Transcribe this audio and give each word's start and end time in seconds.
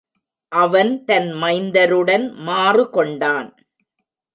அவன் 0.51 1.05
தன் 1.05 1.29
மைந்தருடன் 1.33 2.25
மாறுகொண்டான். 2.47 3.49